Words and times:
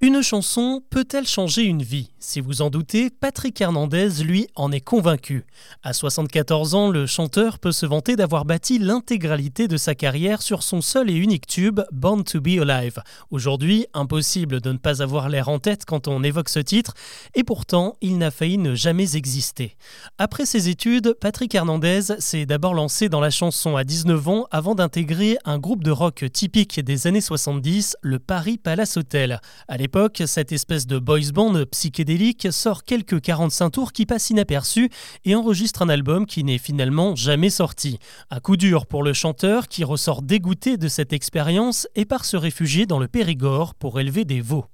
Une 0.00 0.22
chanson 0.22 0.80
peut-elle 0.90 1.26
changer 1.26 1.64
une 1.64 1.82
vie? 1.82 2.12
Si 2.20 2.40
vous 2.40 2.62
en 2.62 2.70
doutez, 2.70 3.10
Patrick 3.10 3.60
Hernandez, 3.60 4.22
lui, 4.22 4.46
en 4.54 4.70
est 4.70 4.80
convaincu. 4.80 5.44
À 5.82 5.92
74 5.92 6.76
ans, 6.76 6.88
le 6.88 7.06
chanteur 7.06 7.58
peut 7.58 7.72
se 7.72 7.84
vanter 7.84 8.14
d'avoir 8.14 8.44
bâti 8.44 8.78
l'intégralité 8.78 9.66
de 9.66 9.76
sa 9.76 9.96
carrière 9.96 10.40
sur 10.40 10.62
son 10.62 10.82
seul 10.82 11.10
et 11.10 11.14
unique 11.14 11.48
tube, 11.48 11.80
Born 11.90 12.22
to 12.22 12.40
Be 12.40 12.60
Alive. 12.60 13.02
Aujourd'hui, 13.32 13.86
impossible 13.92 14.60
de 14.60 14.70
ne 14.70 14.78
pas 14.78 15.02
avoir 15.02 15.28
l'air 15.28 15.48
en 15.48 15.58
tête 15.58 15.84
quand 15.84 16.06
on 16.06 16.22
évoque 16.22 16.48
ce 16.48 16.60
titre, 16.60 16.94
et 17.34 17.42
pourtant, 17.42 17.96
il 18.00 18.18
n'a 18.18 18.30
failli 18.30 18.58
ne 18.58 18.76
jamais 18.76 19.16
exister. 19.16 19.76
Après 20.16 20.46
ses 20.46 20.68
études, 20.68 21.16
Patrick 21.20 21.52
Hernandez 21.56 22.02
s'est 22.20 22.46
d'abord 22.46 22.74
lancé 22.74 23.08
dans 23.08 23.20
la 23.20 23.30
chanson 23.30 23.74
à 23.74 23.82
19 23.82 24.28
ans 24.28 24.46
avant 24.52 24.76
d'intégrer 24.76 25.38
un 25.44 25.58
groupe 25.58 25.82
de 25.82 25.90
rock 25.90 26.24
typique 26.32 26.78
des 26.78 27.08
années 27.08 27.20
70, 27.20 27.96
le 28.02 28.20
Paris 28.20 28.58
Palace 28.58 28.96
Hotel 28.96 29.40
l'époque, 29.88 30.22
cette 30.26 30.52
espèce 30.52 30.86
de 30.86 30.98
boys 30.98 31.32
band 31.32 31.64
psychédélique 31.70 32.48
sort 32.50 32.84
quelques 32.84 33.22
45 33.22 33.70
tours 33.70 33.92
qui 33.94 34.04
passent 34.04 34.28
inaperçus 34.28 34.90
et 35.24 35.34
enregistre 35.34 35.80
un 35.80 35.88
album 35.88 36.26
qui 36.26 36.44
n'est 36.44 36.58
finalement 36.58 37.16
jamais 37.16 37.48
sorti. 37.48 37.98
Un 38.30 38.38
coup 38.38 38.58
dur 38.58 38.84
pour 38.84 39.02
le 39.02 39.14
chanteur 39.14 39.66
qui 39.66 39.84
ressort 39.84 40.20
dégoûté 40.20 40.76
de 40.76 40.88
cette 40.88 41.14
expérience 41.14 41.88
et 41.94 42.04
part 42.04 42.26
se 42.26 42.36
réfugier 42.36 42.84
dans 42.84 42.98
le 42.98 43.08
Périgord 43.08 43.74
pour 43.74 43.98
élever 43.98 44.26
des 44.26 44.42
veaux. 44.42 44.66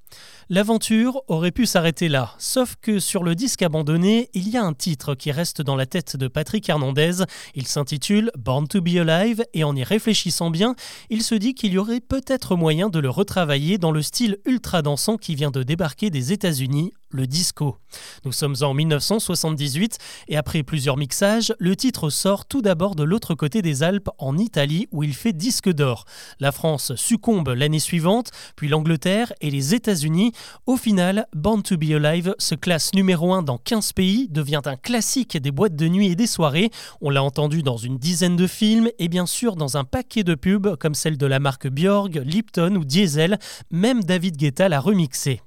L'aventure 0.51 1.23
aurait 1.29 1.53
pu 1.53 1.65
s'arrêter 1.65 2.09
là, 2.09 2.35
sauf 2.39 2.75
que 2.81 2.99
sur 2.99 3.23
le 3.23 3.35
disque 3.35 3.63
abandonné, 3.63 4.29
il 4.35 4.49
y 4.51 4.59
a 4.59 4.63
un 4.63 4.75
titre 4.75 5.15
qui 5.15 5.33
reste 5.33 5.63
dans 5.63 5.75
la 5.75 5.87
tête 5.87 6.17
de 6.17 6.29
Patrick 6.29 6.69
Hernandez. 6.69 7.25
Il 7.55 7.67
s'intitule 7.67 8.31
Born 8.37 8.69
to 8.69 8.83
Be 8.83 8.97
Alive 8.97 9.43
et 9.55 9.65
en 9.65 9.75
y 9.75 9.83
réfléchissant 9.83 10.51
bien, 10.51 10.75
il 11.09 11.23
se 11.23 11.35
dit 11.35 11.55
qu'il 11.55 11.73
y 11.73 11.79
aurait 11.79 12.01
peut-être 12.01 12.57
moyen 12.57 12.91
de 12.91 12.99
le 12.99 13.09
retravailler 13.09 13.79
dans 13.79 13.91
le 13.91 14.03
style 14.03 14.39
ultra 14.45 14.83
dansant 14.83 15.17
qui 15.17 15.35
vient 15.35 15.51
de 15.51 15.63
débarquer 15.63 16.11
des 16.11 16.33
États-Unis 16.33 16.93
le 17.15 17.27
disco. 17.27 17.79
Nous 18.25 18.33
sommes 18.33 18.57
en 18.61 18.75
1978 18.75 19.99
et 20.29 20.37
après 20.37 20.63
plusieurs 20.63 20.97
mixages, 20.97 21.55
le 21.59 21.77
titre 21.77 22.11
sort 22.11 22.45
tout 22.45 22.61
d'abord 22.61 22.97
de 22.97 23.05
l'autre 23.05 23.35
côté 23.35 23.63
des 23.63 23.83
Alpes 23.83 24.11
en 24.19 24.37
Italie 24.37 24.89
où 24.91 25.03
il 25.03 25.15
fait 25.15 25.33
disque 25.33 25.71
d'or. 25.71 26.05
La 26.41 26.53
France 26.53 26.95
succombe 26.97 27.49
l'année 27.49 27.79
suivante, 27.79 28.31
puis 28.57 28.69
l'Angleterre 28.69 29.33
et 29.41 29.51
les 29.51 29.75
États-Unis. 29.75 30.33
Au 30.67 30.77
final, 30.77 31.27
Born 31.35 31.63
to 31.63 31.77
Be 31.77 31.93
Alive 31.93 32.35
se 32.39 32.55
classe 32.55 32.93
numéro 32.95 33.33
1 33.33 33.43
dans 33.43 33.59
15 33.59 33.93
pays, 33.93 34.29
devient 34.29 34.63
un 34.65 34.77
classique 34.77 35.37
des 35.37 35.53
boîtes 35.53 35.77
de 35.77 35.89
nuit 35.89 36.09
et 36.09 36.17
des 36.17 36.27
soirées. 36.27 36.71
On 37.01 37.11
l'a 37.11 37.23
entendu 37.23 37.63
dans 37.63 37.77
une 37.77 37.99
dizaine 37.99 38.37
de 38.37 38.47
films 38.47 38.91
et 38.99 39.09
bien 39.09 39.27
sûr 39.27 39.55
dans 39.55 39.77
un 39.77 39.85
paquet 39.85 40.25
de 40.25 40.35
pubs 40.35 40.77
comme 40.77 40.95
celle 40.95 41.17
de 41.17 41.27
la 41.27 41.39
marque 41.39 41.69
Bjorg, 41.69 42.21
Lipton 42.25 42.75
ou 42.75 42.85
Diesel. 42.85 43.39
Même 43.71 44.03
David 44.03 44.37
Guetta 44.37 44.69
l'a 44.69 44.81
remixé. 44.81 45.41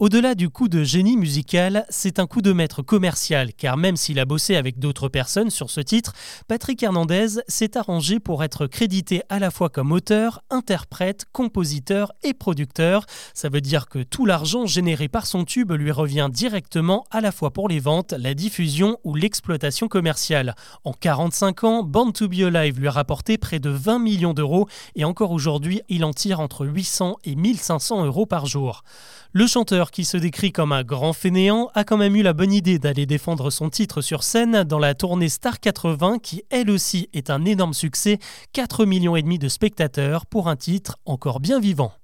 Au-delà 0.00 0.34
du 0.34 0.48
coup 0.48 0.68
de 0.68 0.82
génie 0.82 1.18
musical, 1.18 1.84
c'est 1.90 2.20
un 2.20 2.26
coup 2.26 2.40
de 2.40 2.54
maître 2.54 2.80
commercial, 2.80 3.52
car 3.52 3.76
même 3.76 3.98
s'il 3.98 4.18
a 4.18 4.24
bossé 4.24 4.56
avec 4.56 4.78
d'autres 4.78 5.10
personnes 5.10 5.50
sur 5.50 5.68
ce 5.68 5.82
titre, 5.82 6.14
Patrick 6.48 6.82
Hernandez 6.82 7.42
s'est 7.48 7.76
arrangé 7.76 8.18
pour 8.18 8.42
être 8.42 8.66
crédité 8.66 9.20
à 9.28 9.38
la 9.38 9.50
fois 9.50 9.68
comme 9.68 9.92
auteur, 9.92 10.40
interprète, 10.48 11.26
compositeur 11.32 12.14
et 12.22 12.32
producteur. 12.32 13.04
Ça 13.34 13.50
veut 13.50 13.60
dire 13.60 13.90
que 13.90 13.98
tout 13.98 14.24
l'argent 14.24 14.64
généré 14.64 15.08
par 15.08 15.26
son 15.26 15.44
tube 15.44 15.70
lui 15.72 15.92
revient 15.92 16.30
directement 16.32 17.04
à 17.10 17.20
la 17.20 17.30
fois 17.30 17.50
pour 17.50 17.68
les 17.68 17.78
ventes, 17.78 18.14
la 18.16 18.32
diffusion 18.32 18.96
ou 19.04 19.14
l'exploitation 19.14 19.86
commerciale. 19.86 20.54
En 20.84 20.94
45 20.94 21.64
ans, 21.64 21.82
Born 21.82 22.14
to 22.14 22.26
Be 22.26 22.40
Alive 22.40 22.80
lui 22.80 22.88
a 22.88 22.92
rapporté 22.92 23.36
près 23.36 23.58
de 23.58 23.68
20 23.68 23.98
millions 23.98 24.32
d'euros 24.32 24.66
et 24.96 25.04
encore 25.04 25.32
aujourd'hui, 25.32 25.82
il 25.90 26.06
en 26.06 26.14
tire 26.14 26.40
entre 26.40 26.64
800 26.64 27.18
et 27.24 27.34
1500 27.34 28.06
euros 28.06 28.24
par 28.24 28.46
jour. 28.46 28.82
Le 29.32 29.46
chanteur, 29.46 29.89
qui 29.90 30.04
se 30.04 30.16
décrit 30.16 30.52
comme 30.52 30.72
un 30.72 30.82
grand 30.82 31.12
fainéant, 31.12 31.70
a 31.74 31.84
quand 31.84 31.96
même 31.96 32.16
eu 32.16 32.22
la 32.22 32.32
bonne 32.32 32.52
idée 32.52 32.78
d'aller 32.78 33.06
défendre 33.06 33.50
son 33.50 33.70
titre 33.70 34.00
sur 34.00 34.22
scène 34.22 34.64
dans 34.64 34.78
la 34.78 34.94
tournée 34.94 35.28
Star 35.28 35.60
80, 35.60 36.18
qui 36.18 36.42
elle 36.50 36.70
aussi 36.70 37.08
est 37.12 37.30
un 37.30 37.44
énorme 37.44 37.74
succès, 37.74 38.18
4 38.52 38.84
millions 38.86 39.16
et 39.16 39.22
demi 39.22 39.38
de 39.38 39.48
spectateurs 39.48 40.26
pour 40.26 40.48
un 40.48 40.56
titre 40.56 40.96
encore 41.04 41.40
bien 41.40 41.60
vivant. 41.60 41.99